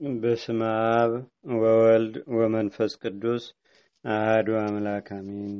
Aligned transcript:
በስመ 0.00 0.60
አብ 0.92 1.12
ወወልድ 1.56 2.14
ወመንፈስ 2.36 2.92
ቅዱስ 3.02 3.44
አህዱ 4.04 4.48
አምላክ 4.60 5.08
አሜን። 5.16 5.52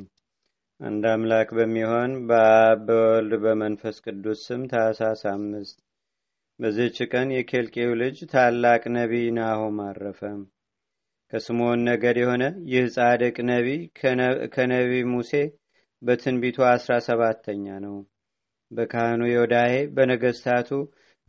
አንድ 0.81 1.05
አምላክ 1.10 1.49
በሚሆን 1.58 2.12
በአብ 2.28 2.81
በወልድ 2.89 3.34
በመንፈስ 3.45 3.97
ቅዱስ 4.05 4.41
ስም 4.47 4.63
ታኅሳስ 4.73 5.23
አምስት 5.33 5.76
በዚህች 6.58 6.99
ቀን 7.13 7.29
የኬልቄው 7.34 7.92
ልጅ 8.03 8.18
ታላቅ 8.32 8.82
ነቢይ 8.96 9.29
ናሆም 9.38 9.79
አረፈ። 9.86 10.20
ከስምዖን 11.32 11.86
ነገድ 11.88 12.18
የሆነ 12.22 12.42
ይህ 12.72 12.88
ጻድቅ 12.96 13.36
ነቢይ 13.48 13.80
ከነቢይ 14.54 15.04
ሙሴ 15.12 15.32
በትንቢቱ 16.02 16.58
አስራ 16.70 16.92
ሰባተኛ 17.06 17.66
ነው። 17.84 17.96
በካህኑ 18.70 19.22
ዮዳሄ 19.32 19.72
በነገስታቱ 19.94 20.70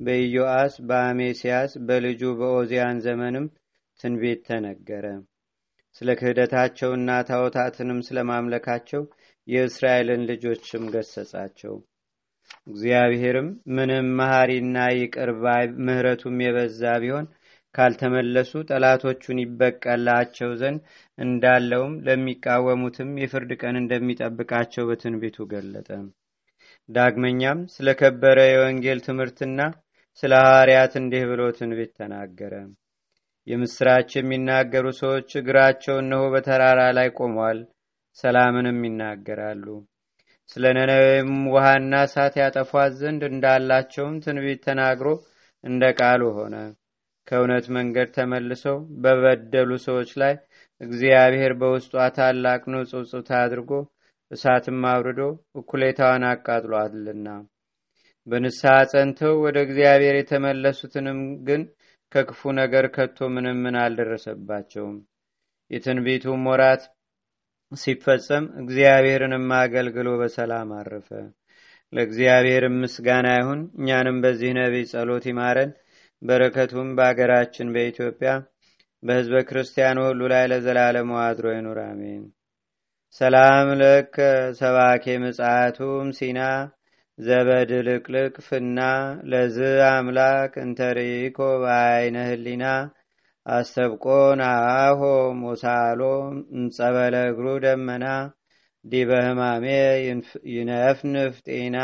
በኢዮአስ 0.03 0.73
በአሜስያስ 0.87 1.71
በልጁ 1.87 2.21
በኦዚያን 2.39 2.97
ዘመንም 3.05 3.45
ትንቢት 3.99 4.41
ተነገረ። 4.47 5.05
ስለ 5.95 6.09
ክህደታቸውና 6.19 7.09
ታወታትንም 7.27 7.99
ስለ 8.07 8.19
ማምለካቸው 8.29 9.01
የእስራኤልን 9.47 10.21
ልጆችም 10.29 10.83
ገሰጻቸው። 10.93 11.75
እግዚአብሔርም 12.69 13.47
ምንም 13.75 14.07
መሐሪና 14.19 14.77
ይቅር 14.97 15.29
ባይ 15.43 15.65
ምሕረቱም 15.85 16.37
የበዛ 16.43 16.81
ቢሆን 17.03 17.27
ካልተመለሱ 17.75 18.51
ጠላቶቹን 18.69 19.37
ይበቀላቸው 19.43 20.49
ዘንድ 20.61 20.81
እንዳለውም 21.17 21.93
ለሚቃወሙትም 22.07 23.11
የፍርድ 23.21 23.51
ቀን 23.61 23.77
እንደሚጠብቃቸው 23.81 24.83
በትንቢቱ 24.89 25.47
ገለጠ። 25.53 25.89
ዳግመኛም 26.89 27.59
ስለ 27.73 27.89
ከበረ 27.99 28.39
የወንጌል 28.47 28.99
ትምህርትና 29.05 29.59
ስለ 30.19 30.31
ሐዋርያት 30.43 30.93
እንዲህ 30.99 31.23
ብሎ 31.29 31.41
ትንቢት 31.57 31.91
ተናገረ። 31.99 32.53
የምስራች 33.47 34.09
የሚናገሩ 34.15 34.85
ሰዎች 34.99 35.29
እግራቸው 35.39 35.95
እነሆ 36.01 36.21
በተራራ 36.33 36.81
ላይ 36.97 37.07
ቆመዋል፣ 37.17 37.59
ሰላምንም 38.17 38.79
ይናገራሉ። 38.87 39.65
ስለ 40.49 40.63
ነነዌም 40.77 41.31
ውሃና 41.53 41.93
እሳት 42.07 42.33
ያጠፏት 42.41 42.91
ዘንድ 42.99 43.21
እንዳላቸውም 43.29 44.15
ትንቢት 44.25 44.61
ተናግሮ 44.67 45.07
እንደ 45.63 45.83
ቃሉ 45.99 46.23
ሆነ። 46.37 46.55
ከእውነት 47.27 47.65
መንገድ 47.75 48.09
ተመልሰው 48.15 48.77
በበደሉ 49.03 49.71
ሰዎች 49.85 50.09
ላይ 50.21 50.33
እግዚአብሔር 50.81 51.53
በውስጧ 51.59 52.05
ታላቅ 52.17 52.61
ንጹጽታ 52.73 53.29
አድርጎ 53.41 53.71
እሳትም 54.31 54.81
አውርዶ 54.91 55.21
እኩሌታዋን 55.59 56.23
አቃጥሏልና 56.29 57.27
በንስሐ 58.27 58.73
ጸንተው 58.91 59.33
ወደ 59.45 59.57
እግዚአብሔር 59.65 60.15
የተመለሱትንም 60.17 61.19
ግን 61.47 61.61
ከክፉ 62.11 62.51
ነገር 62.59 62.85
ከቶ 62.95 63.27
ምንም 63.35 63.57
ምን 63.63 63.75
አልደረሰባቸውም። 63.81 64.97
የትንቢቱም 65.71 66.43
ወራት 66.49 66.83
ሲፈጸም 67.71 68.45
እግዚአብሔርንም 68.61 69.47
አገልግሎ 69.59 70.09
በሰላም 70.21 70.69
አረፈ። 70.79 71.09
ለእግዚአብሔር 71.93 72.63
ምስጋና 72.75 73.27
ይሁን። 73.37 73.61
እኛንም 73.79 74.17
በዚህ 74.23 74.51
ነቢይ 74.59 74.85
ጸሎት 74.91 75.25
ይማረን። 75.29 75.71
በረከቱም 76.21 76.89
በአገራችን 76.97 77.73
በኢትዮጵያ 77.75 78.31
በሕዝበ 79.03 79.37
ክርስቲያኑ 79.49 79.97
ሁሉ 80.07 80.21
ላይ 80.33 80.45
ለዘላለሙ 80.51 81.11
አድሮ 81.23 81.45
ይኑር፣ 81.55 81.79
አሜን። 81.85 82.23
ሰላም 83.21 83.67
ለከ 83.81 84.15
ሰባኬ 84.59 85.05
ምጽአቱም 85.23 86.07
ሲና 86.17 86.39
ዘበድልቅልቅ 87.19 88.35
ፍና 88.45 88.79
ለዝ 89.31 89.57
አምላክ 89.89 90.53
እንተሪኮ 90.63 91.39
በአይነ 91.63 92.17
ህሊና 92.29 92.65
አስተብቆ 93.45 94.05
ናሆ 94.39 95.01
ሞሳሎ 95.41 96.01
እንጸበለ 96.55 97.15
እግሩ 97.31 97.47
ደመና 97.63 98.05
ዲበ 98.85 99.11
ህማሜ 99.25 99.65
ይነፍንፍ 100.53 101.35
ጤና። 101.47 101.77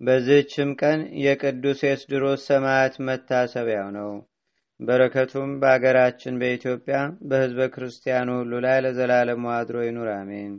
በዝችም 0.00 0.70
ቀን 0.80 1.00
የቅዱስ 1.24 1.80
ኤስድሮስ 1.90 2.42
ሰማዕት 2.48 2.94
መታሰቢያው 3.06 3.88
ነው። 3.98 4.12
በረከቱም 4.80 5.50
በአገራችን 5.60 6.38
በኢትዮጵያ 6.40 6.96
በህዝበ 7.28 7.68
ክርስቲያኑ 7.74 8.28
ሁሉ 8.40 8.52
ላይ 8.64 8.78
ለዘላለሙ 8.84 9.44
አድሮ 9.58 9.76
ይኑር፣ 9.86 10.10
አሜን። 10.16 10.54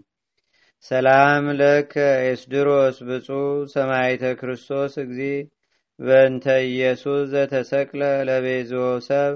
ሰላም 0.91 1.45
ለከ 1.59 1.93
ኤስድሮስ 2.25 2.97
ብፁ 3.07 3.27
ሰማይተ 3.73 4.23
ክርስቶስ 4.39 4.93
እግዚ 5.03 5.19
በእንተ 5.99 6.45
ኢየሱስ 6.65 7.21
ዘተሰቅለ 7.33 8.01
ለቤዞ 8.29 8.71
ሰብ 9.07 9.35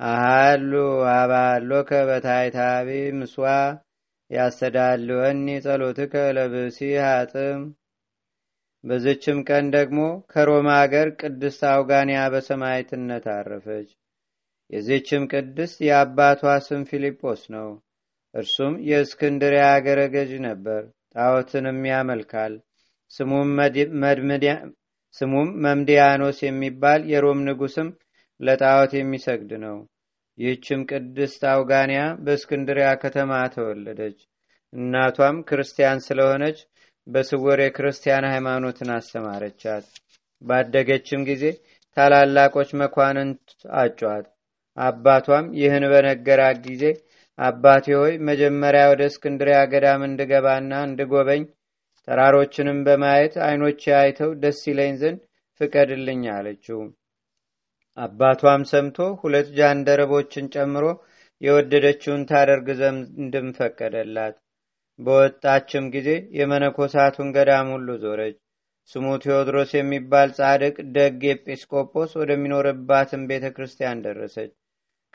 አሃሉ 0.00 0.72
አባሎከ 1.12 1.90
በታይታቢ 2.08 2.88
ምስዋ 3.18 3.46
ያስተዳልወኒ 4.30 5.46
ጸሎትከ 5.64 6.14
ለብሲ 6.36 6.78
ሀጥም። 7.04 7.60
በዝችም 8.84 9.38
ቀን 9.48 9.66
ደግሞ 9.76 10.00
ከሮማ 10.32 10.68
አገር 10.82 11.10
ቅድስት 11.20 11.62
አውጋንያ 11.70 12.20
በሰማይትነት 12.32 13.26
አረፈች። 13.34 13.88
የዚችም 14.70 15.24
ቅድስት 15.32 15.78
የአባቷ 15.86 16.54
ስም 16.66 16.84
ፊልጶስ 16.90 17.42
ነው። 17.56 17.68
እርሱም 18.36 18.74
የእስክንድሪያ 18.88 19.64
አገረ 19.74 20.00
ገዥ 20.14 20.32
ነበር። 20.46 20.82
ጣዖትንም 21.14 21.78
ያመልካል። 21.90 22.54
ስሙም 25.14 25.48
መምዲያኖስ 25.66 26.38
የሚባል 26.46 27.02
የሮም 27.12 27.40
ንጉስም 27.48 27.88
ለጣዖት 28.40 28.92
የሚሰግድ 28.96 29.52
ነው። 29.64 29.76
ይህችም 30.38 30.80
ቅድስት 30.90 31.42
አውጋንያ 31.52 32.00
በእስክንድሪያ 32.24 32.88
ከተማ 33.02 33.32
ተወለደች። 33.54 34.18
እናቷም 34.72 35.36
ክርስቲያን 35.48 36.04
ስለሆነች 36.06 36.58
በስውር 37.06 37.58
የክርስቲያን 37.62 38.24
ሃይማኖትን 38.32 38.90
አስተማረቻት። 38.96 39.86
ባደገችም 40.42 41.20
ጊዜ 41.28 41.44
ታላላቆች 41.96 42.70
መኳንንት 42.80 43.44
አጯት። 43.78 44.26
አባቷም 44.76 45.46
ይህን 45.60 45.84
በነገራት 45.92 46.58
ጊዜ 46.66 46.82
አባቴ 47.38 47.86
ሆይ 48.00 48.12
መጀመሪያ 48.28 48.82
ወደ 48.90 49.02
እስክንድሪያ 49.10 49.56
ገዳም 49.72 50.02
እንድገባና 50.06 50.72
እንድጎበኝ 50.86 51.42
ተራሮችንም 52.08 52.78
በማየት 52.86 53.34
አይኖቼ 53.46 53.82
አይተው 53.98 54.30
ደስ 54.42 54.60
ይለኝ 54.70 54.92
ዘንድ 55.00 55.20
ፍቀድልኝ 55.60 56.22
አለችው። 56.36 56.78
አባቷም 57.96 58.62
ሰምቶ 58.70 58.98
ሁለት 59.20 59.48
ጃንደረቦችን 59.58 60.50
ጨምሮ 60.54 60.86
የወደደችውን 61.40 62.22
ታደርግ 62.30 62.66
ዘንድም 62.80 63.48
ፈቀደላት። 63.58 64.36
በወጣችም 64.98 65.86
ጊዜ 65.94 66.08
የመነኮሳቱን 66.38 67.32
ገዳም 67.36 67.68
ሁሉ 67.74 67.88
ዞረች። 68.04 68.36
ስሙ 68.90 69.06
ቴዎድሮስ 69.22 69.70
የሚባል 69.76 70.28
ጻድቅ 70.38 70.76
ደግ 70.96 71.22
ኤጲስቆጶስ 71.32 72.10
ወደሚኖርባትም 72.20 73.22
ቤተ 73.30 73.46
ክርስቲያን 73.56 74.02
ደረሰች። 74.06 74.52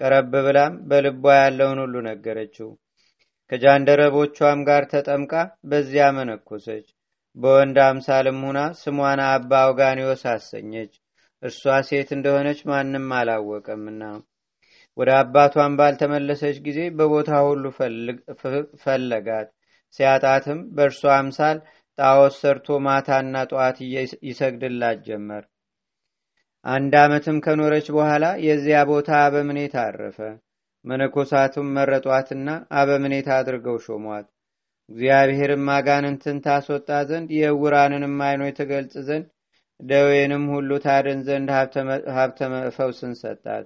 ቀረብ 0.01 0.33
ብላም 0.45 0.73
በልቧ 0.89 1.23
ያለውን 1.37 1.79
ሁሉ 1.83 1.95
ነገረችው። 2.07 2.69
ከጃንደረቦቿም 3.51 4.59
ጋር 4.67 4.83
ተጠምቃ 4.91 5.33
በዚያ 5.69 6.03
መነኮሰች። 6.17 6.85
በወንድ 7.37 7.77
አምሳልም 7.85 8.39
ሁና 8.45 8.59
ስሟን 8.79 9.21
አባ 9.27 9.51
አውጋኒዎስ 9.65 10.23
አሰኘች። 10.31 10.93
እርሷ 11.43 11.61
ሴት 11.87 12.09
እንደሆነች 12.15 12.59
ማንም 12.69 13.07
አላወቀምና 13.19 14.03
ወደ 14.97 15.09
አባቷን 15.19 15.75
ባልተመለሰች 15.79 16.57
ጊዜ 16.65 16.79
በቦታ 16.97 17.31
ሁሉ 17.45 17.63
ፈለጋት። 18.83 19.47
ሲያጣትም 19.99 20.59
በእርሷ 20.75 21.01
አምሳል 21.15 21.57
ጣዖት 21.97 22.33
ሰርቶ 22.41 22.77
ማታና 22.85 23.35
ጠዋት 23.49 23.77
ይሰግድላት 24.29 24.99
ጀመር። 25.07 25.43
አንድ 26.65 26.93
ዓመትም 27.01 27.37
ከኖረች 27.45 27.87
በኋላ 27.95 28.25
የዚያ 28.45 28.79
ቦታ 28.89 29.09
አበምኔት 29.21 29.73
አረፈ። 29.83 30.17
መነኮሳቱም 30.85 31.67
መረጧትና 31.75 32.49
አበምኔት 32.79 33.27
አድርገው 33.35 33.77
ሾሟት። 33.85 34.27
እግዚአብሔርም 34.89 35.67
አጋንንትን 35.75 36.37
ታስወጣ 36.45 36.89
ዘንድ 37.09 37.29
የዕውራንንም 37.37 38.15
አይኖች 38.27 38.55
ትገልጽ 38.59 38.95
ዘንድ 39.07 39.27
ደዌንም 39.79 40.43
ሁሉ 40.53 40.71
ታድን 40.85 41.19
ዘንድ 41.27 41.49
ሀብተ 42.15 42.39
ፈውስን 42.77 43.13
ሰጣት። 43.21 43.65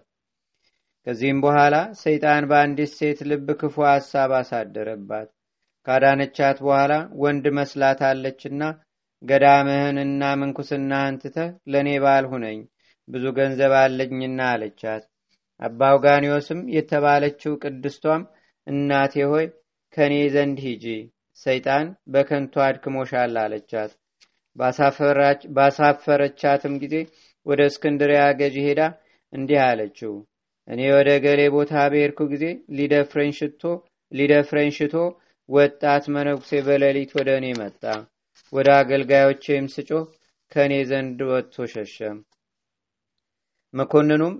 ከዚህም 1.08 1.40
በኋላ 1.42 1.75
ሰይጣን 2.02 2.44
በአንዲት 2.52 2.92
ሴት 3.00 3.20
ልብ 3.30 3.48
ክፉ 3.60 3.75
ሐሳብ 3.90 4.31
አሳደረባት። 4.40 5.28
ካዳነቻት 5.88 6.58
በኋላ 6.66 6.94
ወንድ 7.24 7.46
መስላታለችና 7.58 8.62
ገዳምህንና 9.24 10.24
ምንኩስናህን 10.40 11.20
ትተህ 11.22 11.52
ለእኔ 11.72 11.90
ባል 12.04 12.25
ሁነኝ 12.31 12.58
ብዙ 13.07 13.25
ገንዘብ 13.38 13.74
አለኝና 13.81 14.40
አለቻት። 14.54 15.04
አባ 15.60 15.80
አውጋኒዎስም 15.90 16.62
የተባለችው 16.75 17.54
ቅድስቷም 17.63 18.24
እናቴ 18.68 19.16
ሆይ 19.31 19.46
ከእኔ 19.98 20.16
ዘንድ 20.34 20.57
ሂጂ፣ 20.66 20.86
ሰይጣን 21.40 21.86
በከንቱ 22.13 22.54
አድክሞሻል 22.66 23.36
አለቻት። 23.44 23.92
ባሳፈረቻትም 25.56 26.75
ጊዜ 26.84 26.96
ወደ 27.46 27.62
እስክንድሪያ 27.69 28.22
ገዢ 28.40 28.57
ሄዳ 28.68 28.81
እንዲህ 29.34 29.60
አለችው 29.66 30.13
እኔ 30.68 30.81
ወደ 30.96 31.10
ገሌ 31.25 31.42
ቦታ 31.56 31.74
በሄድኩ 31.92 32.19
ጊዜ 32.31 32.46
ሊደፍረኝ 34.12 34.69
ሽቶ 34.78 34.94
ወጣት 35.50 36.04
መነኩሴ 36.16 36.62
በሌሊት 36.68 37.12
ወደ 37.18 37.30
እኔ 37.40 37.48
መጣ 37.60 37.84
ወደ 38.54 38.69
አገልጋዮቼም 38.80 39.66
ስጮህ 39.74 40.06
ከእኔ 40.51 40.74
ዘንድ 40.90 41.19
ወጥቶ 41.31 41.66
ሸሸ 41.74 41.98
መኮንኑም 43.75 44.36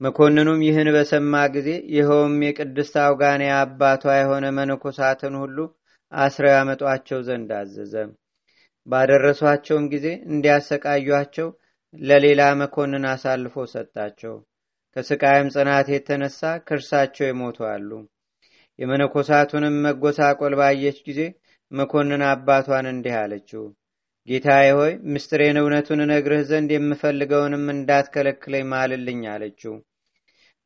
መኮንኑም 0.00 0.60
ይህን 0.66 0.88
በሰማ 0.94 1.34
ጊዜ 1.54 1.68
ይኸውም 1.96 2.34
የቅድስት 2.46 2.94
አውጋንያ 3.02 3.52
አባቷ 3.60 4.14
የሆነ 4.16 4.46
መነኮሳትን 4.56 5.34
ሁሉ 5.42 5.58
አስረው 6.12 6.52
ያመጧቸው 6.54 7.20
ዘንድ 7.28 7.50
አዘዘ። 7.58 7.94
ባደረሷቸውም 8.86 9.84
ጊዜ 9.92 10.06
እንዲያሰቃዩቸው 10.30 11.48
ለሌላ 11.94 12.42
መኮንን 12.60 13.04
አሳልፎ 13.12 13.64
ሰጣቸው። 13.74 14.34
ከስቃይም 14.96 15.48
ጽናት 15.54 15.86
የተነሳ 15.94 16.40
ክርሳቸው 16.66 17.26
የሞቱ 17.28 17.58
አሉ። 17.70 17.90
የመነኮሳቱንም 18.78 19.76
መጎሳቆል 19.86 20.54
ባየች 20.60 20.98
ጊዜ 21.08 21.20
መኮንን 21.72 22.22
አባቷን 22.30 22.86
እንዲህ 22.92 23.16
አለችው 23.20 23.64
ጌታዬ 24.28 24.66
ሆይ 24.76 24.92
ምስጢሬን 25.12 25.58
እውነቱን 25.60 26.00
እነግርህ 26.04 26.42
ዘንድ 26.50 26.70
የምፈልገውንም 26.74 27.64
እንዳትከለክለኝ 27.72 28.64
ማልልኝ 28.70 29.20
አለችው። 29.32 29.74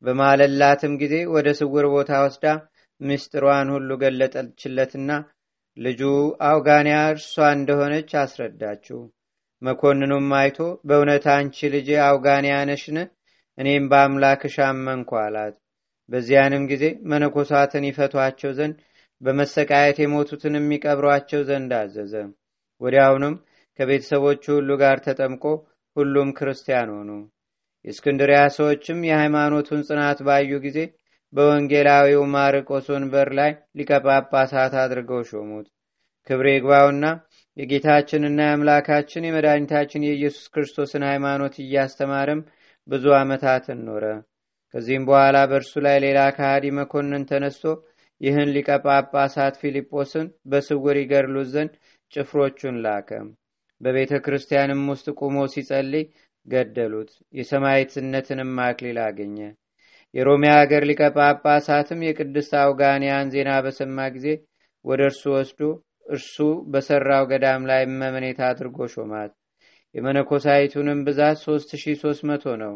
በማለላትም 0.03 0.93
ጊዜ 1.01 1.15
ወደ 1.33 1.47
ስውር 1.59 1.85
ቦታ 1.93 2.11
ወስዳ 2.23 2.45
ምስጢሯን 3.01 3.69
ሁሉ 3.75 3.89
ገለጠችለትና 4.01 5.11
ልጁ 5.77 6.01
አውጋንያ 6.47 6.97
እርሷ 7.11 7.35
እንደሆነች 7.57 8.11
አስረዳችው። 8.21 8.99
መኮንኑም 9.61 10.29
አይቶ 10.39 10.57
በእውነት 10.87 11.25
አንቺ 11.35 11.69
ልጅ 11.73 11.89
አውጋንያ 12.05 12.55
ነሽን? 12.69 12.97
እኔም 13.57 13.85
በአምላክሽ 13.91 14.55
አመንኩ 14.67 15.11
አላት። 15.23 15.55
በዚያንም 16.09 16.63
ጊዜ 16.71 16.83
መነኮሳትን 17.11 17.87
ይፈቷቸው 17.89 18.51
ዘንድ 18.59 18.77
በመሰቃየት 19.21 19.97
የሞቱትን 20.01 20.55
የሚቀብሯቸው 20.59 21.41
ዘንድ 21.49 21.71
አዘዘ። 21.79 22.13
ወዲያውኑም 22.81 23.35
ከቤተሰቦቹ 23.79 24.43
ሁሉ 24.55 24.69
ጋር 24.81 24.97
ተጠምቆ 25.03 25.43
ሁሉም 25.95 26.29
ክርስቲያን 26.37 26.89
ሆኑ። 26.95 27.09
የእስክንድሪያ 27.85 28.39
ሰዎችም 28.55 29.05
የሃይማኖቱን 29.07 29.81
ጽናት 29.87 30.19
ባዩ 30.27 30.51
ጊዜ 30.65 30.79
በወንጌላዊው 31.33 32.23
ማርቆስ 32.33 32.85
ወንበር 32.93 33.29
ላይ 33.39 33.51
ሊቀጳጳሳት 33.79 34.73
አድርገው 34.81 35.21
ሾሙት። 35.29 35.67
ክብሬ 36.29 36.47
ይግባውና 36.55 37.05
የጌታችንና 37.57 38.39
የአምላካችን 38.45 39.27
የመድኃኒታችን 39.27 40.05
የኢየሱስ 40.07 40.45
ክርስቶስን 40.53 41.03
ሃይማኖት 41.09 41.55
እያስተማርም 41.63 42.41
ብዙ 42.87 43.05
ዓመታትን 43.17 43.79
ኖረ። 43.87 44.03
ከዚህም 44.73 45.07
በኋላ 45.07 45.37
በእርሱ 45.51 45.73
ላይ 45.85 45.97
ሌላ 46.05 46.19
ከሃዲ 46.35 46.65
መኮንን 46.77 47.23
ተነስቶ 47.31 47.63
ይህን 48.21 48.49
ሊቀ 48.55 48.69
ጳጳሳት 48.85 49.55
ፊልጶስን 49.61 50.27
በስውር 50.51 50.97
ይገድሉት 51.01 51.49
ዘንድ 51.53 51.73
ጭፍሮቹን 52.13 52.77
ላከ 52.85 53.09
በቤተ 53.81 54.13
ክርስቲያንም 54.25 54.81
ውስጥ 54.91 55.07
ቁሞ 55.19 55.35
ሲጸልይ 55.53 56.05
ገደሉት 56.47 57.09
የሰማይትነትንም 57.39 58.53
አክሊል 58.65 58.97
አገኘ። 59.05 59.37
የሮሚያ 60.13 60.51
አገር 60.61 60.83
ሊቀ 60.89 61.01
ጳጳሳትም 61.15 61.99
የቅድስት 62.05 62.53
አውጋንያን 62.61 63.31
ዜና 63.33 63.51
በሰማ 63.65 64.07
ጊዜ 64.15 64.27
ወደ 64.85 65.01
እርሱ 65.09 65.23
ወስዶ 65.35 65.61
እርሱ 66.07 66.35
በሰራው 66.71 67.23
ገዳም 67.31 67.63
ላይ 67.71 67.81
መመኔት 67.93 68.39
አድርጎ 68.47 68.87
ሾማት። 68.93 69.31
የመነኮሳይቱንም 69.95 70.99
ብዛት 71.07 71.37
ሶስት 71.45 71.69
ሺ 71.81 71.93
ሶስት 72.01 72.21
መቶ 72.29 72.45
ነው። 72.63 72.73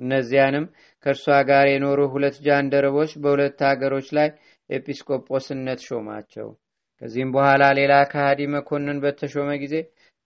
እነዚያንም 0.00 0.64
ከእርሷ 1.06 1.26
ጋር 1.50 1.66
የኖሩ 1.70 2.00
ሁለት 2.12 2.36
ጃንደረቦች 2.46 3.10
በሁለት 3.22 3.60
አገሮች 3.70 4.08
ላይ 4.18 4.28
ኤጲስቆጶስነት 4.70 5.80
ሾማቸው። 5.88 6.48
ከዚህም 7.02 7.30
በኋላ 7.34 7.64
ሌላ 7.78 7.94
ከሃዲ 8.10 8.40
መኮንን 8.54 8.98
በተሾመ 9.04 9.50
ጊዜ 9.62 9.74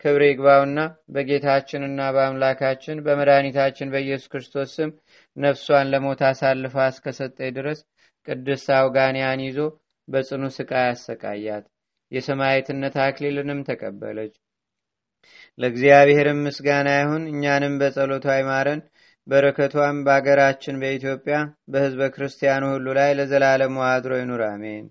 ክብር 0.04 0.22
ይግባውና 0.24 0.80
በጌታችንና 1.14 2.00
በአምላካችን 2.14 3.02
በመድኃኒታችን 3.06 3.92
በኢየሱስ 3.94 4.30
ክርስቶስ 4.32 4.70
ስም 4.76 4.90
ነፍሷን 5.36 5.90
ለሞት 5.92 6.20
አሳልፋ 6.28 6.86
እስከሰጠኝ 6.92 7.50
ድረስ 7.56 7.80
ቅድስት 8.28 8.68
አውጋንያን 8.76 9.42
ይዞ 9.46 9.58
በጽኑ 10.08 10.44
ስቃይ 10.56 10.86
አሰቃያት። 10.90 11.64
የሰማይትነት 12.12 12.94
አክሊልንም 13.06 13.60
ተቀበለች። 13.68 14.34
ለእግዚአብሔርም 15.58 16.38
ምስጋና 16.46 16.88
ይሁን። 16.98 17.24
እኛንም 17.32 17.74
በጸሎቷ 17.80 18.26
አይማረን 18.34 18.80
በረከቷም 19.26 19.96
በአገራችን 20.06 20.78
በኢትዮጵያ 20.82 21.38
በህዝበ 21.72 22.02
ክርስቲያኑ 22.14 22.64
ሁሉ 22.74 22.86
ላይ 22.98 23.10
ለዘላለሙ 23.18 23.76
አድሮ 23.88 24.12
ይኑር 24.20 24.42
አሜን 24.48 24.86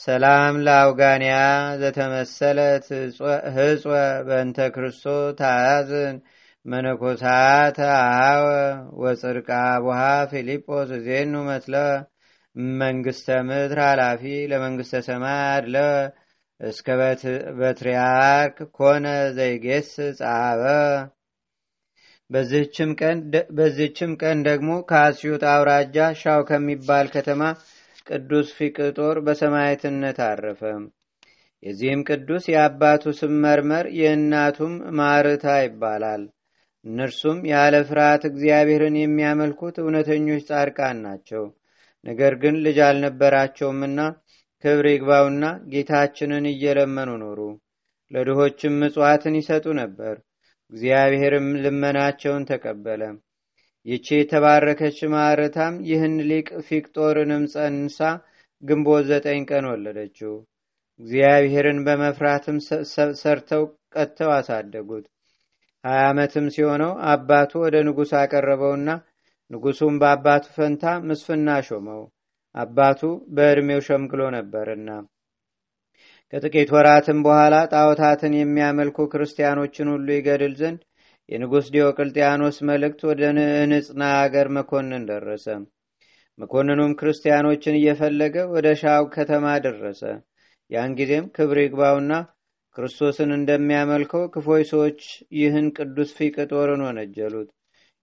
ሰላም 0.00 0.56
ለአውጋንያ 0.66 1.36
ዘተመሰለት 1.80 2.84
ህጽወ 3.56 3.94
በእንተ 4.26 4.58
ክርስቶስ 4.74 5.32
ታያዝን 5.38 6.16
መነኮሳት 6.66 7.78
አሃወ 7.94 8.46
ወፅርቃ 9.02 9.50
ቡሃ 9.84 10.00
ፊልጶስ 10.32 10.90
ዜኑ 11.06 11.34
መስለ 11.48 11.74
መንግስተ 12.76 13.38
ምድር 13.48 13.80
ኃላፊ 13.86 14.22
ለመንግስተ 14.52 15.00
ሰማይ 15.08 15.40
አድለ። 15.48 15.76
እስከ 16.60 16.86
በትሪያርክ 17.58 18.56
ኮነ 18.78 19.06
ዘይጌስ 19.36 19.90
ጻበ። 20.20 20.62
በዚህችም 23.56 24.10
ቀን 24.22 24.38
ደግሞ 24.48 24.70
ከአስዩጥ 24.88 25.42
አውራጃ 25.52 26.08
ሻው 26.20 26.40
ከሚባል 26.48 27.06
ከተማ 27.14 27.42
ቅዱስ 28.08 28.48
ፊቅጦር 28.56 29.16
በሰማየትነት 29.26 30.18
አረፈ። 30.26 30.62
የዚህም 31.62 32.00
ቅዱስ 32.08 32.44
የአባቱ 32.48 33.12
ስም 33.18 33.32
መርመር 33.44 33.86
የእናቱም 33.98 34.74
ማርታ 34.98 35.46
ይባላል። 35.62 36.22
እነርሱም 36.84 37.38
ያለ 37.50 37.74
ፍርሃት 37.88 38.22
እግዚአብሔርን 38.28 38.96
የሚያመልኩት 38.98 39.76
እውነተኞች 39.82 40.42
ጻድቃን 40.50 40.98
ናቸው። 41.06 41.44
ነገር 42.04 42.34
ግን 42.42 42.56
ልጅ 42.64 42.78
አልነበራቸውምና 42.86 44.00
ክብር 44.64 44.86
ይግባውና 44.90 45.44
ጌታችንን 45.72 46.44
እየለመኑ 46.52 47.10
ኖሩ። 47.22 47.40
ለድሆችም 48.10 48.78
ምጽዋትን 48.82 49.34
ይሰጡ 49.40 49.66
ነበር። 49.80 50.14
እግዚአብሔርም 50.72 51.48
ልመናቸውን 51.62 52.46
ተቀበለ 52.50 53.02
ይቺ 53.88 54.06
የተባረከች 54.16 54.98
ማርታም 55.12 55.74
ይህን 55.88 56.14
ሊቅ 56.30 56.48
ፊቅጦርንም 56.66 57.44
ጸንሳ 57.52 57.98
ግንቦት 58.62 59.04
ዘጠኝ 59.10 59.40
ቀን 59.50 59.64
ወለደችው። 59.70 60.34
እግዚአብሔርን 61.00 61.78
በመፍራትም 61.86 62.56
ሰርተው 63.20 63.62
ቀጥተው 63.94 64.30
አሳደጉት። 64.36 65.04
ሀያ 65.84 66.00
ዓመትም 66.08 66.46
ሲሆነው 66.54 66.92
አባቱ 67.10 67.52
ወደ 67.64 67.76
ንጉሥ 67.88 68.12
አቀረበውና 68.20 68.88
ንጉሱም 69.50 69.94
በአባቱ 70.00 70.44
ፈንታ 70.56 70.84
ምስፍና 71.06 71.50
ሾመው። 71.68 72.02
አባቱ 72.54 73.00
በዕድሜው 73.36 73.80
ሸምግሎ 73.86 74.22
ነበርና 74.36 74.90
ከጥቂት 76.32 76.70
ወራትም 76.74 77.18
በኋላ 77.26 77.54
ጣዖታትን 77.72 78.32
የሚያመልኩ 78.36 79.06
ክርስቲያኖችን 79.12 79.90
ሁሉ 79.92 80.08
ይገድል 80.16 80.54
ዘንድ 80.60 80.80
የንጉሥ 81.28 81.66
ዲዮቅልጥያኖስ 81.72 82.56
መልእክት 82.68 83.00
ወደ 83.08 83.22
ንጽና 83.70 84.02
አገር 84.20 84.48
መኮንን 84.56 85.02
ደረሰ። 85.10 85.46
መኮንኑም 86.38 86.92
ክርስቲያኖችን 86.98 87.78
እየፈለገ 87.78 88.36
ወደ 88.54 88.68
ሻው 88.82 89.04
ከተማ 89.14 89.46
ደረሰ። 89.64 90.02
ያን 90.70 90.92
ጊዜም 90.98 91.26
ክብር 91.36 91.58
ይግባውና 91.62 92.12
ክርስቶስን 92.76 93.30
እንደሚያመልከው 93.36 94.24
ክፎይ 94.34 94.64
ሰዎች 94.70 95.00
ይህን 95.38 95.68
ቅዱስ 95.76 96.10
ፊቅጦርን 96.18 96.82
ወነጀሉት። 96.86 97.48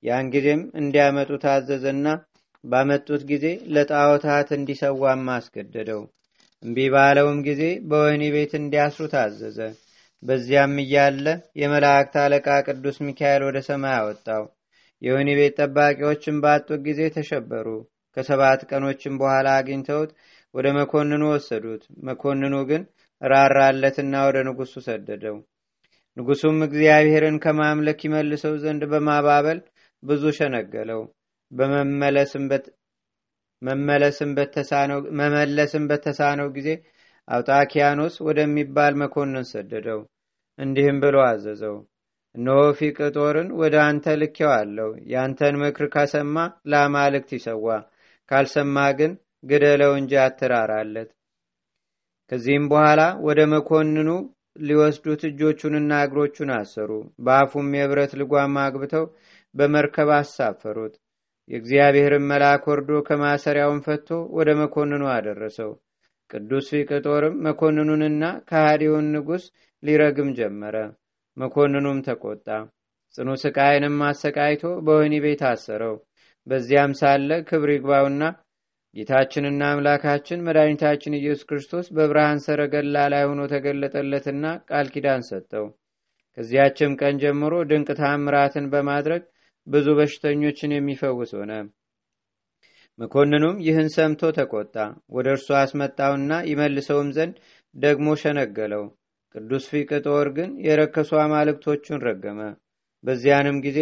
ያን 0.04 0.28
ጊዜም 0.34 0.62
እንዲያመጡ 0.82 1.30
ታዘዘና 1.44 2.08
ባመጡት 2.64 3.24
ጊዜ 3.32 3.46
ለጣዖታት 3.76 4.50
እንዲሰዋም 4.58 5.26
አስገደደው። 5.36 6.02
እምቢ 6.64 6.78
ባለውም 6.94 7.40
ጊዜ 7.48 7.62
በወህኒ 7.90 8.24
ቤት 8.36 8.54
እንዲያስሩ 8.60 9.06
ታዘዘ 9.14 9.60
በዚያም 10.26 10.76
እያለ 10.84 11.26
የመላእክት 11.62 12.16
አለቃ 12.22 12.48
ቅዱስ 12.68 12.98
ሚካኤል 13.08 13.42
ወደ 13.48 13.58
ሰማይ 13.68 13.96
አወጣው። 13.98 14.44
የወህኒ 15.02 15.30
ቤት 15.40 15.56
ጠባቂዎችን 15.60 16.38
ባጡት 16.44 16.80
ጊዜ 16.88 17.02
ተሸበሩ። 17.16 17.68
ከሰባት 18.18 18.62
ቀኖችም 18.70 19.16
በኋላ 19.22 19.48
አግኝተውት 19.60 20.12
ወደ 20.54 20.68
መኮንኑ 20.78 21.24
ወሰዱት። 21.34 21.84
መኮንኑ 22.08 22.56
ግን 22.70 22.84
ራራለትና 23.22 24.14
ወደ 24.28 24.38
ንጉሱ 24.48 24.74
ሰደደው። 24.88 25.38
ንጉሱም 26.18 26.58
እግዚአብሔርን 26.68 27.38
ከማምለክ 27.44 28.02
ይመልሰው 28.08 28.54
ዘንድ 28.64 28.84
በማባበል 28.92 29.60
ብዙ 30.04 30.24
ሸነገለው። 30.38 31.02
መመለስም 35.12 35.86
በተሳነው 35.90 36.50
ጊዜ 36.58 36.70
አውጣኪያኖስ 37.28 38.16
ወደሚባል 38.28 38.94
መኮንን 39.02 39.46
ሰደደው 39.52 40.00
እንዲህም 40.60 40.98
ብሎ 41.04 41.18
አዘዘው 41.26 41.76
እነሆ 42.36 42.62
ፊቅጦርን 42.78 43.50
ወደ 43.60 43.76
አንተ 43.84 44.16
ልኬዋለሁ። 44.22 44.90
ያንተን 45.12 45.56
ምክር 45.62 45.86
ከሰማ 45.94 46.36
ለአማልክት 46.72 47.30
ይሰዋ፣ 47.38 47.68
ካልሰማ 48.32 48.78
ግን 49.00 49.12
ግደለው 49.44 49.92
እንጂ 50.00 50.14
አትራራለት። 50.24 51.10
ከዚህም 52.32 52.66
በኋላ 52.72 53.02
ወደ 53.26 53.40
መኮንኑ 53.54 54.10
ሊወስዱት 54.62 55.22
እጆቹንና 55.30 55.94
እግሮቹን 56.06 56.52
አሰሩ። 56.58 56.92
በአፉም 57.26 57.70
የብረት 57.78 58.14
ልጓም 58.20 58.56
አግብተው 58.62 59.06
በመርከብ 59.56 60.10
አሳፈሩት። 60.18 60.94
የእግዚአብሔርን 61.50 62.28
መልአክ 62.30 62.64
ወርዶ 62.70 63.02
ከማሰሪያውን 63.08 63.82
ፈቶ 63.88 64.08
ወደ 64.38 64.50
መኮንኑ 64.62 65.04
አደረሰው። 65.16 65.72
ቅዱስ 66.30 66.68
ፊቅጦርም 66.74 67.36
መኮንኑንና 67.46 68.24
ከሃዲውን 68.50 69.08
ንጉሥ 69.16 69.44
ሊረግም 69.84 70.30
ጀመረ። 70.38 70.76
መኮንኑም 71.38 72.00
ተቆጣ። 72.08 72.48
ጽኑ 73.16 73.30
ስቃይንም 73.42 73.98
አሰቃይቶ 74.08 74.64
በወህኒ 74.86 75.16
ቤት 75.26 75.42
አሰረው። 75.50 75.96
በዚያም 76.48 76.92
ሳለ 77.00 77.30
ክብር 77.50 77.70
ይግባውና 77.74 78.24
ጌታችንና 78.96 79.62
አምላካችን 79.72 80.44
መድኃኒታችን 80.46 81.18
ኢየሱስ 81.18 81.48
ክርስቶስ 81.50 81.86
በብርሃን 81.96 82.40
ሰረገላ 82.46 82.98
ላይ 83.14 83.24
ሆኖ 83.30 83.42
ተገለጠለትና 83.54 84.44
ቃል 84.70 84.88
ኪዳን 84.94 85.24
ሰጠው። 85.30 85.66
ከዚያችም 86.38 86.94
ቀን 87.02 87.16
ጀምሮ 87.22 87.56
ድንቅ 87.70 87.90
ታምራትን 88.00 88.66
በማድረግ 88.74 89.24
ብዙ 89.68 89.88
በሽተኞችን 90.00 90.76
የሚፈውስ 90.76 91.32
ሆነ። 91.38 91.52
መኮንኑም 93.00 93.56
ይህን 93.66 93.90
ሰምቶ 93.96 94.22
ተቆጣ። 94.38 94.76
ወደ 95.16 95.28
እርሱ 95.36 95.48
አስመጣውና 95.62 96.34
ይመልሰውም 96.50 97.10
ዘንድ 97.18 97.36
ደግሞ 97.76 98.08
ሸነገለው። 98.22 98.84
ቅዱስ 99.36 99.64
ፊቅጦር 99.72 100.28
ግን 100.36 100.52
የረከሱ 100.66 101.12
አማልክቶቹን 101.22 102.04
ረገመ። 102.06 102.40
በዚያንም 103.04 103.58
ጊዜ 103.66 103.80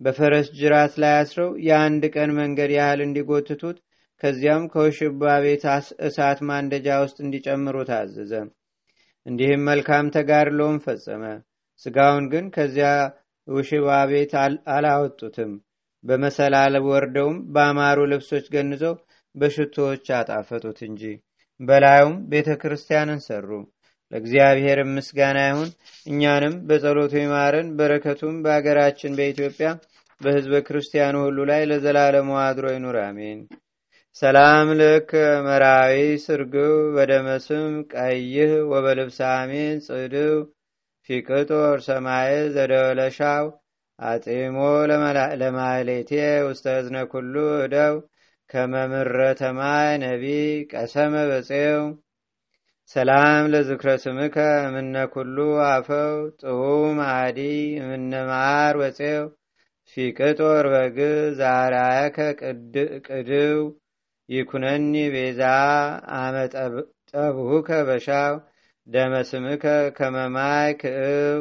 በፈረስ 0.00 0.46
ጅራት 0.58 0.94
ላይ 1.02 1.12
አስረው 1.18 1.50
የአንድ 1.66 2.04
ቀን 2.14 2.30
መንገድ 2.38 2.70
ያህል 2.76 3.00
እንዲጎትቱት 3.04 3.76
ከዚያም 4.20 4.64
ከውሽባ 4.72 5.32
ቤት 5.44 5.64
እሳት 6.06 6.38
ማንደጃ 6.48 6.88
ውስጥ 7.02 7.16
እንዲጨምሩ 7.24 7.76
ታዘዘ። 7.90 8.32
እንዲህም 9.26 9.62
መልካም 9.68 10.06
ተጋድሎውን 10.16 10.78
ፈጸመ። 10.84 11.22
ስጋውን 11.82 12.24
ግን 12.32 12.46
ከዚያ 12.56 12.88
ውሽባ 13.48 13.88
ቤት 14.10 14.32
አላወጡትም። 14.74 15.52
በመሰላል 16.04 16.74
ወርደውም 16.88 17.36
በአማሩ 17.54 17.98
ልብሶች 18.12 18.46
ገንዘው 18.54 18.94
በሽቶዎች 19.34 20.06
አጣፈጡት 20.18 20.80
እንጂ። 20.88 21.02
በላዩም 21.60 22.14
ቤተ 22.30 22.50
ክርስቲያንን 22.62 23.20
ሰሩ። 23.26 23.48
ለእግዚአብሔር 24.12 24.78
ምስጋና 24.90 25.38
ይሁን። 25.46 25.70
እኛንም 26.06 26.54
በጸሎቱ 26.68 27.12
ይማረን። 27.20 27.68
በረከቱም 27.78 28.36
በአገራችን 28.44 29.16
በኢትዮጵያ 29.18 29.68
በሕዝበ 30.20 30.54
ክርስቲያኑ 30.66 31.14
ሁሉ 31.24 31.38
ላይ 31.50 31.62
ለዘላለሙ 31.70 32.30
አድሮ 32.42 32.66
ይኑር፣ 32.74 32.98
አሜን። 33.04 33.40
ሰላም 34.16 34.68
ልክ 34.80 35.10
መራዊ 35.46 35.94
ስርግው 36.24 36.74
በደመስም 36.96 37.70
ቀይህ 37.94 38.52
ወበልብሰ 38.70 39.18
አሜን 39.34 39.78
ጽድው 39.86 40.36
ፊቅጦር 41.08 41.78
ሰማይ 41.86 42.34
ዘደወለሻው 42.54 43.46
አጢሞ 43.98 44.58
ለማሌቴ 45.40 46.10
ውስተ 46.46 46.66
ኩሉ 47.12 47.34
እደው 47.64 47.96
ከመምረ 48.50 49.18
ተማይ 49.40 49.90
ነቢ 50.02 50.24
ቀሰመ 50.72 51.14
በፄው 51.30 51.82
ሰላም 52.90 53.44
ለዝክረ 53.52 53.90
ስምከ 54.02 54.36
እምነ 54.66 54.96
ኩሉ 55.12 55.36
አፈው 55.66 56.10
ጥዑም 56.40 56.98
አዲ 57.06 57.38
እምነ 57.82 58.12
ማር 58.30 58.74
ወፄው 58.80 59.24
ፊቅጦር 59.96 60.66
በግ 60.72 60.98
ዛራያከ 61.38 62.18
ቅድው 63.08 63.60
ይኩነኒ 64.28 64.94
ቤዛ 65.14 65.40
አመጠብሁከ 66.18 67.70
በሻው 67.88 68.34
ደመስምከ 68.86 69.64
ከመማይ 69.98 70.70
ክእው 70.80 71.40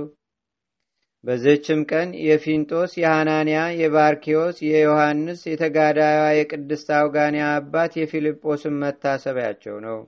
በዝችም 1.24 1.82
ቀን 1.92 2.10
የፊንጦስ 2.28 2.94
የሐናንያ 3.02 3.60
የባርኪዎስ 3.80 4.58
የዮሐንስ 4.68 5.42
የተጋዳዩዋ 5.50 6.26
የቅድስት 6.38 6.90
አውጋንያ 6.98 7.46
አባት 7.54 7.94
የፊልጶስን 8.00 8.76
መታሰቢያቸው 8.82 9.78
ነው። 9.88 10.00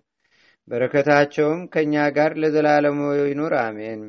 በረከታቸውም 0.68 1.60
ከእኛ 1.74 1.96
ጋር 2.16 2.32
ለዘላለሙ 2.42 3.00
ይኑር 3.24 3.54
አሜን። 3.62 4.02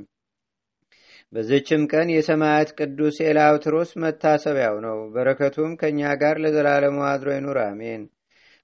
በዝችም 1.33 1.83
ቀን 1.93 2.09
የሰማያት 2.13 2.71
ቅዱስ 2.79 3.17
ኤላውትሮስ 3.27 3.91
መታሰቢያው 4.03 4.77
ነው። 4.85 4.99
በረከቱም 5.15 5.73
ከእኛ 5.81 6.01
ጋር 6.23 6.37
ለዘላለሙ 6.45 6.99
አድሮ 7.11 7.29
ይኑር 7.37 7.59
አሜን። 7.65 8.03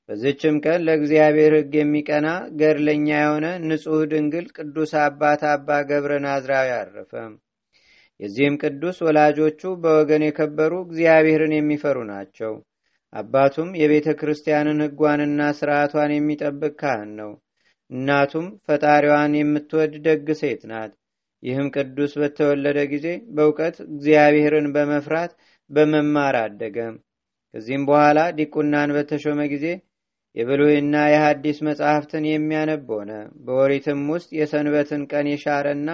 በዝችም 0.08 0.56
ቀን 0.64 0.80
ለእግዚአብሔር 0.86 1.52
ሕግ 1.58 1.74
የሚቀና 1.78 2.28
ገድለኛ 2.60 3.08
የሆነ 3.16 3.46
ንጹሕ 3.64 4.00
ድንግል 4.10 4.46
ቅዱስ 4.56 4.92
አባት 5.02 5.42
አባ 5.52 5.78
ገብረ 5.90 6.12
ናዝራዊ 6.24 6.70
አረፈ። 6.78 7.12
የዚህም 8.20 8.56
ቅዱስ 8.62 8.98
ወላጆቹ 9.06 9.70
በወገን 9.82 10.24
የከበሩ 10.26 10.72
እግዚአብሔርን 10.86 11.54
የሚፈሩ 11.56 11.98
ናቸው። 12.10 12.52
አባቱም 13.12 13.70
የቤተ 13.80 14.08
ክርስቲያንን 14.20 14.82
ሕጓንና 14.84 15.40
ስርዓቷን 15.56 16.12
የሚጠብቅ 16.14 16.74
ካህን 16.80 17.10
ነው። 17.20 17.32
እናቱም 17.92 18.46
ፈጣሪዋን 18.66 19.32
የምትወድ 19.38 19.94
ደግ 20.06 20.28
ሴት 20.40 20.62
ናት። 20.70 20.92
ይህም 21.42 21.68
ቅዱስ 21.74 22.12
በተወለደ 22.20 22.78
ጊዜ 22.92 23.06
በእውቀት 23.34 23.76
እግዚአብሔርን 23.86 24.66
በመፍራት 24.74 25.32
በመማር 25.70 26.36
አደገ። 26.42 26.76
ከዚህም 27.54 27.86
በኋላ 27.88 28.18
ዲቁናን 28.38 28.90
በተሾመ 28.96 29.40
ጊዜ 29.52 29.66
የብሉይና 30.36 30.96
የሐዲስ 31.12 31.58
መጻሕፍትን 31.68 32.24
የሚያነብ 32.28 32.86
ሆነ። 32.94 33.10
በወሪትም 33.44 34.00
ውስጥ 34.12 34.30
የሰንበትን 34.38 35.02
ቀን 35.10 35.26
የሻረና 35.32 35.88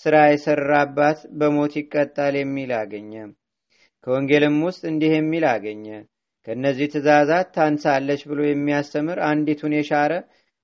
ስራ 0.00 0.14
የሰራባት 0.26 1.18
በሞት 1.40 1.72
ይቀጣል 1.80 2.34
የሚል 2.38 2.70
አገኘ። 2.78 3.12
ከወንጌልም 4.06 4.56
ውስጥ 4.66 4.82
እንዲህ 4.90 5.12
የሚል 5.16 5.44
አገኘ። 5.50 5.86
ከእነዚህ 6.46 6.88
ትእዛዛት 6.94 7.46
ታንሳለች 7.56 8.22
ብሎ 8.30 8.40
የሚያስተምር 8.46 9.18
አንዲቱን 9.28 9.74
የሻረ 9.76 10.12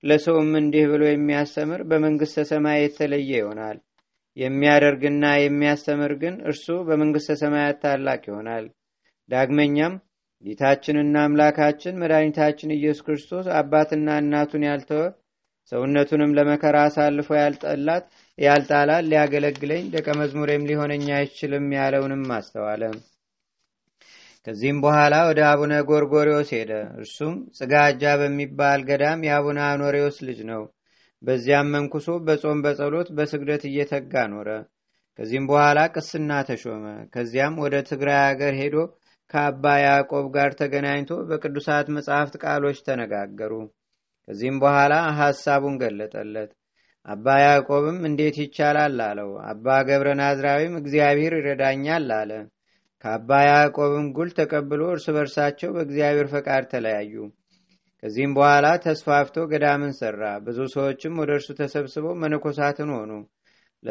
ለሰውም 0.05 0.51
እንዲህ 0.61 0.85
ብሎ 0.93 1.03
የሚያስተምር 1.09 1.81
በመንግሥተ 1.91 2.45
ሰማይ 2.51 2.79
የተለየ 2.83 3.33
ይሆናል። 3.41 3.79
የሚያደርግና 4.37 5.25
የሚያስተምር 5.39 6.13
ግን 6.23 6.35
እርሱ 6.47 6.67
በመንግሥተ 6.89 7.37
ሰማያት 7.43 7.79
ታላቅ 7.85 8.21
ይሆናል። 8.29 8.67
ዳግመኛም 9.29 9.95
ጌታችንና 10.45 11.17
አምላካችን 11.25 11.99
መድኃኒታችን 12.03 12.75
ኢየሱስ 12.77 13.03
ክርስቶስ 13.07 13.47
አባትና 13.59 14.11
እናቱን 14.23 14.63
ያልተወ 14.69 15.03
ሰውነቱንም 15.73 16.35
ለመከራ 16.37 16.77
አሳልፎ 16.87 17.29
ያልጠላት 17.39 18.05
ያልጣላት 18.39 19.05
ሊያገለግለኝ 19.11 19.83
ደቀ 19.95 20.09
መዝሙሬም 20.21 20.67
ሊሆነኝ 20.71 21.05
አይችልም 21.19 21.67
ያለውንም 21.77 22.25
አስተዋለ። 22.39 22.83
ከዚህም 24.47 24.79
በኋላ 24.83 25.15
ወደ 25.29 25.41
አቡነ 25.49 25.73
ጎርጎሪዎስ 25.89 26.51
ሄደ። 26.57 26.71
እርሱም 26.99 27.35
ጽጋጃ 27.57 28.13
በሚባል 28.21 28.81
ገዳም 28.89 29.25
የአቡነ 29.27 29.59
አኖሬዎስ 29.67 30.19
ልጅ 30.29 30.39
ነው። 30.51 30.63
በዚያም 31.23 31.73
መንኩሶ 31.75 32.09
በጾም 32.27 32.59
በጸሎት 32.65 33.09
በስግደት 33.17 33.65
እየተጋ 33.71 34.15
ኖረ። 34.33 34.49
ከዚህም 35.19 35.49
በኋላ 35.51 35.79
ቅስና 35.95 36.33
ተሾመ። 36.49 36.85
ከዚያም 37.15 37.55
ወደ 37.65 37.77
ትግራይ 37.91 38.21
አገር 38.29 38.55
ሄዶ 38.61 38.77
ከአባ 39.31 39.65
ያዕቆብ 39.83 40.25
ጋር 40.37 40.51
ተገናኝቶ 40.61 41.11
በቅዱሳት 41.29 41.89
መጻሕፍት 41.97 42.37
ቃሎች 42.45 42.79
ተነጋገሩ። 42.87 43.53
ከዚህም 44.29 44.57
በኋላ 44.63 44.93
ሐሳቡን 45.19 45.77
ገለጠለት። 45.83 46.51
አባ 47.07 47.27
ያዕቆብም 47.43 47.99
እንዴት 48.09 48.37
ይቻላል 48.43 48.99
አለው። 49.05 49.31
አባ 49.51 49.77
ገብረ 49.89 50.09
ናዝራዊም 50.19 50.75
እግዚአብሔር 50.81 51.35
ይረዳኛል 51.39 52.09
አለ። 52.19 52.33
ከአባ 53.05 53.31
ያዕቆብም 53.47 54.07
ጉል 54.17 54.31
ተቀብሎ 54.39 54.83
እርስ 54.93 55.07
በርሳቸው 55.17 55.71
በእግዚአብሔር 55.77 56.29
ፈቃድ 56.33 56.65
ተለያዩ። 56.73 57.15
ከዚህም 58.03 58.33
በኋላ 58.37 58.67
ተስፋፍቶ 58.85 59.37
ገዳምን 59.51 59.93
ሰራ። 59.99 60.23
ብዙ 60.47 60.59
ሰዎችም 60.75 61.19
ወደ 61.23 61.31
እርሱ 61.39 61.49
ተሰብስበው 61.59 62.15
መነኮሳትን 62.23 62.91
ሆኑ። 62.97 63.11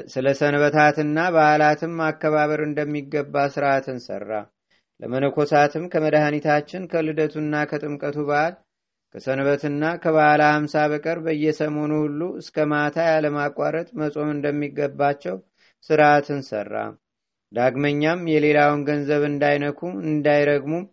ስለ 0.07 0.27
ሰንበታትና 0.39 1.19
በዓላትም 1.35 1.93
አከባበር 2.07 2.61
እንደሚገባ 2.65 3.35
ስርዓትን 3.53 3.99
ሰራ። 4.07 4.31
ለመነኮሳትም 4.99 5.83
ከመድኃኒታችን 5.91 6.87
ከልደቱና 6.91 7.55
ከጥምቀቱ 7.69 8.17
በዓል 8.29 8.55
ከሰንበትና 9.15 9.83
ከበዓለ 10.01 10.41
ሀምሳ 10.51 10.75
በቀር 10.91 11.19
በየሰሞኑ 11.25 11.91
ሁሉ 12.03 12.21
እስከ 12.41 12.65
ማታ 12.71 12.97
ያለማቋረጥ 13.09 13.87
መጾም 14.01 14.29
እንደሚገባቸው 14.35 15.37
ስርዓትን 15.89 16.41
ሰራ። 16.49 16.73
ዳግመኛም 17.51 18.21
የሌላውን 18.31 18.81
ገንዘብ 18.89 19.21
እንዳይነኩ 19.29 19.79
እንዳይረግሙም 20.05 20.85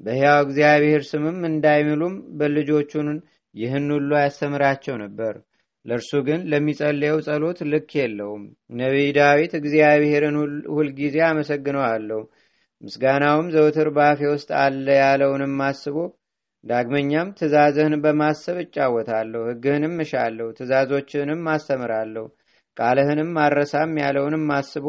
በሕያው 0.00 0.38
እግዚአብሔር 0.44 1.02
ስምም 1.10 1.38
እንዳይምሉም 1.48 2.14
በልጆቹን 2.38 3.08
ይህን 3.54 3.88
ሁሉ 3.94 4.10
ያስተምራቸው 4.20 4.94
ነበር። 5.02 5.34
ለእርሱ 5.84 6.10
ግን 6.26 6.40
ለሚጸልየው 6.50 7.18
ጸሎት 7.26 7.58
ልክ 7.72 7.90
የለውም። 7.98 8.42
ነቢይ 8.80 9.08
ዳዊት 9.16 9.52
እግዚአብሔርን 9.60 10.36
ሁልጊዜ 10.74 11.16
አመሰግነዋለሁ፣ 11.28 12.20
ምስጋናውም 12.82 13.48
ዘውትር 13.54 13.88
በአፌ 13.96 14.20
ውስጥ 14.32 14.50
አለ 14.62 14.86
ያለውንም 15.00 15.56
አስቦ 15.66 15.96
ዳግመኛም 16.64 17.28
ትእዛዝህን 17.38 17.94
በማሰብ 18.02 18.56
እጫወታለሁ፣ 18.62 19.40
ሕግህንም 19.48 19.94
እሻለሁ፣ 20.04 20.48
ትእዛዞችህንም 20.58 21.42
አስተምራለሁ፣ 21.54 22.26
ቃልህንም 22.76 23.32
አረሳም 23.44 23.92
ያለውንም 24.02 24.46
አስቦ 24.58 24.86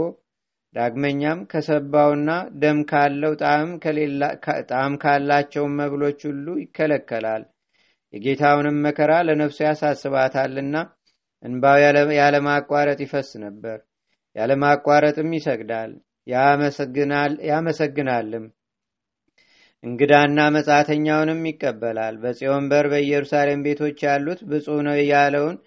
ዳግመኛም 0.75 1.39
ከሰባውና 1.51 2.30
ደም 2.62 2.77
ካለው 2.92 3.34
ጣዕም 4.70 4.94
ካላቸውን 5.03 5.75
መብሎች 5.80 6.22
ሁሉ 6.30 6.46
ይከለከላል። 6.62 7.44
የጌታውንም 8.13 8.77
መከራ 8.86 9.12
ለነፍሱ 9.27 9.60
ያሳስባታልና 9.68 10.75
እንባው 11.44 11.77
ያለማቋረጥ 12.20 13.00
ይፈስ 13.06 13.30
ነበር። 13.46 13.77
ያለማቋረጥም 14.36 15.32
ይሰግዳል 15.38 15.92
ያመሰግናልም። 17.50 18.46
እንግዳና 19.84 20.39
መጻተኛውንም 20.56 21.42
ይቀበላል። 21.50 22.15
በጽዮን 22.22 22.65
በር 22.72 22.86
በኢየሩሳሌም 22.92 23.63
ቤቶች 23.65 23.98
ያሉት 24.08 24.42
ብፁዕ 24.51 24.77
ነው 24.88 24.98
ያለውን 25.10 25.58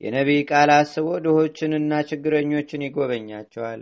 የነቢይ 0.00 0.42
ቃል 0.50 0.70
አስቦ 0.76 1.08
ድሆችንና 1.24 1.92
ችግረኞችን 2.10 2.84
ይጎበኛቸዋል። 2.86 3.80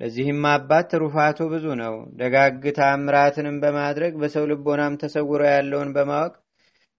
ለዚህም 0.00 0.44
አባት 0.50 0.86
ትሩፋቱ 0.92 1.38
ብዙ 1.50 1.66
ነው። 1.80 1.94
ደጋግ 2.18 2.62
ታምራትንም 2.78 3.56
በማድረግ 3.62 4.12
በሰው 4.20 4.44
ልቦናም 4.50 4.94
ተሰውሮ 5.02 5.42
ያለውን 5.50 5.90
በማወቅ 5.96 6.32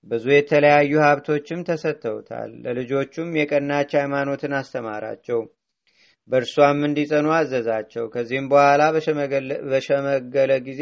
ብዙ 0.08 0.26
የተለያዩ 0.34 0.94
ሀብቶችም 1.06 1.66
ተሰጥተውታል። 1.68 2.52
ለልጆቹም 2.64 3.30
የቀናች 3.40 3.92
ሃይማኖትን 4.00 4.54
አስተማራቸው፣ 4.60 5.42
በእርሷም 6.30 6.80
እንዲጸኑ 6.88 7.28
አዘዛቸው። 7.38 8.06
ከዚህም 8.14 8.48
በኋላ 8.52 8.82
በሸመገለ 9.72 10.52
ጊዜ 10.68 10.82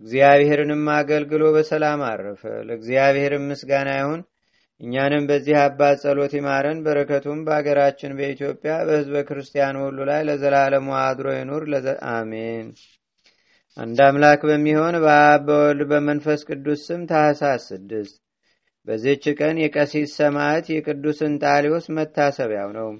እግዚአብሔርንም 0.00 0.84
አገልግሎ 0.96 1.44
በሰላም 1.56 2.02
አረፈ። 2.08 2.42
ለእግዚአብሔርም 2.68 3.48
ምስጋና 3.50 3.90
ይሁን። 3.98 4.20
እኛንም 4.80 5.24
በዚህ 5.28 5.56
አባት 5.62 5.96
ጸሎት 6.02 6.32
ይማረን፣ 6.36 6.78
በረከቱም 6.84 7.40
በአገራችን 7.46 8.16
በኢትዮጵያ 8.18 8.72
በሕዝበ 8.86 9.18
ክርስቲያኑ 9.28 9.76
ሁሉ 9.84 9.98
ላይ 10.10 10.20
ለዘላለሙ 10.28 10.88
አድሮ 11.00 11.26
ይኑር 11.34 11.64
አሜን። 12.12 12.68
አንድ 13.76 13.98
አምላክ 14.06 14.40
በሚሆን 14.48 14.96
በአብ 15.04 15.44
በወልድ 15.48 15.82
በመንፈስ 15.90 16.40
ቅዱስ 16.48 16.80
ስም 16.88 17.02
ታኅሳስ 17.10 17.62
ስድስት 17.70 18.16
በዚች 18.86 19.24
ቀን 19.38 19.56
የቀሲስ 19.62 20.10
ሰማዕት 20.18 20.66
የቅዱስ 20.72 21.18
እንጣሊዮስ 21.26 21.86
መታሰቢያው 21.96 22.70
ነው። 22.78 22.90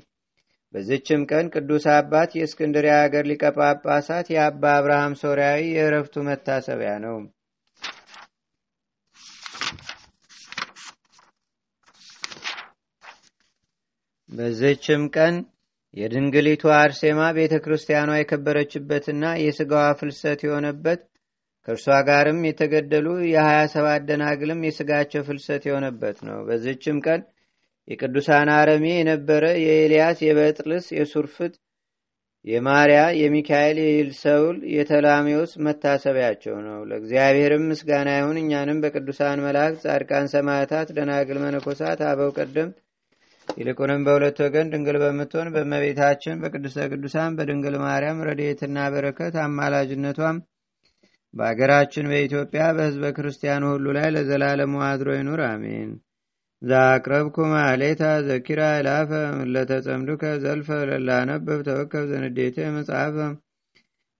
በዚችም 0.74 1.22
ቀን 1.30 1.46
ቅዱስ 1.54 1.84
አባት 1.94 2.30
የእስክንድሪያ 2.36 2.94
ሀገር 3.02 3.24
ሊቀ 3.30 3.44
ጳጳሳት 3.56 4.26
የአባ 4.34 4.62
አብርሃም 4.76 5.14
ሶርያዊ 5.22 5.62
የእረፍቱ 5.72 6.22
መታሰቢያ 6.28 6.92
ነው። 7.06 7.16
በዚችም 14.30 15.02
ቀን 15.14 15.36
የድንግሊቱ 15.94 16.64
አርሴማ 16.76 17.20
ቤተ 17.36 17.54
ክርስቲያኗ 17.64 18.10
የከበረችበትና 18.16 19.24
የሥጋዋ 19.42 19.86
ፍልሰት 20.00 20.40
የሆነበት 20.46 21.00
ከእርሷ 21.68 21.96
ጋርም 22.08 22.38
የተገደሉ 22.48 23.06
የሀያ 23.30 23.62
ሰባት 23.72 24.02
ደናግልም 24.08 24.60
የሥጋቸው 24.66 25.22
ፍልሰት 25.26 25.62
የሆነበት 25.68 26.18
ነው። 26.28 26.38
በዚችም 26.46 26.98
ቀን 27.06 27.20
የቅዱሳን 27.88 28.48
አረሜ 28.56 28.86
የነበረ 28.92 29.44
የኤልያስ፣ 29.62 30.18
የበጥልስ፣ 30.26 30.86
የሱርፍት፣ 30.96 31.54
የማርያ፣ 32.44 33.00
የሚካኤል፣ 33.20 33.78
የይልሰውል፣ 33.82 34.58
የተላሜዎስ 34.74 35.52
መታሰቢያቸው 35.66 36.54
ነው። 36.68 36.78
ለእግዚአብሔርም 36.90 37.66
ምስጋና 37.70 38.10
ይሁን። 38.18 38.38
እኛንም 38.42 38.80
በቅዱሳን 38.84 39.44
መላእክት፣ 39.46 39.82
ጻድቃን፣ 39.86 40.30
ሰማዕታት፣ 40.34 40.90
ደናግል፣ 40.98 41.40
መነኮሳት፣ 41.44 42.00
አበው 42.10 42.30
ቀደምት 42.38 42.78
ይልቁንም 43.48 44.04
በሁለት 44.06 44.38
ወገን 44.44 44.70
ድንግል 44.72 44.96
በምትሆን 45.02 45.48
በእመቤታችን 45.54 46.40
በቅድስተ 46.42 46.86
ቅዱሳን 46.92 47.36
በድንግል 47.38 47.76
ማርያም 47.84 48.24
ረድኤትና 48.28 48.78
በረከት 48.94 49.34
አማላጅነቷም 49.44 50.38
በአገራችን 51.34 52.10
በኢትዮጵያ 52.10 52.62
በሕዝበ 52.76 53.10
ክርስቲያኑ 53.16 53.64
ሁሉ 53.72 53.86
ላይ 53.96 54.08
ለዘላለሙ 54.14 54.72
አድሮ 54.86 55.10
ይኑር 55.16 55.42
አሜን። 55.48 55.90
ዛቅረብኩ 56.62 57.36
ማሌታ 57.52 58.02
ዘኪራ 58.26 58.62
ይላፈ 58.78 59.10
ምለተጸምዱከ 59.38 60.24
ዘልፈ 60.42 60.68
ለላነብብ 60.90 61.60
ተወከብ 61.68 62.04
ዘንዴቴ 62.10 62.56
መጽሐፈ 62.74 63.16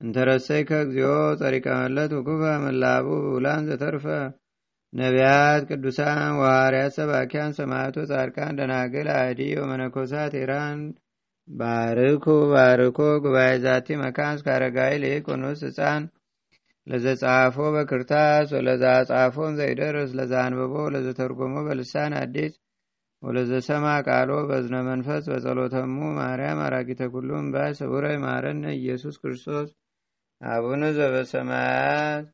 እንተረሰይ 0.01 0.63
ከእግዚኦ 0.69 1.11
ጸሪቀ 1.41 1.67
መለት 1.81 2.13
ውኩፈ 2.19 2.43
መላቡ 2.63 3.09
ብውላን 3.25 3.67
ዘተርፈ 3.71 4.07
ነቢያት 4.92 5.62
ቅዱሳን 5.70 6.20
ዋርያት 6.40 6.92
ሰባኪያን 6.96 7.53
ሰማዕቶ 7.59 7.96
ጻድቃን 8.11 8.57
ደናግል 8.59 9.09
አዲ 9.16 9.40
ወመነኮሳት 9.61 10.33
ኢራን 10.40 10.81
ባርኩ 11.48 12.24
ባርኮ 12.53 12.98
ጉባኤ 13.24 13.53
ዛቲ 13.64 13.98
መካን 14.03 14.35
እስካረጋይ 14.38 14.94
ሊቁኑስ 15.05 15.61
ህፃን 15.66 16.03
ለዘጻፎ 16.87 17.57
በክርታስ 17.74 18.48
ወለዛ 18.57 18.85
ጻፎን 19.11 19.53
ዘይደርስ 19.61 20.11
ለዛ 20.18 20.33
አንብቦ 20.46 20.74
ለዘተርጎሞ 20.94 21.55
በልሳን 21.66 22.14
አዲስ 22.22 22.53
ወለዘሰማ 23.22 23.87
ቃሎ 24.07 24.31
በዝነ 24.50 24.76
መንፈስ 24.88 25.24
በጸሎተሙ 25.33 25.96
ማርያም 26.18 26.61
አራጊተ 26.66 27.09
ኩሉም 27.14 27.46
ባይ 27.55 27.72
ስቡረ 27.81 28.05
ማረነ 28.22 28.64
ኢየሱስ 28.79 29.16
ክርስቶስ። 29.22 29.68
አቡነ 30.40 30.83
ዘበሰማያት 30.98 32.26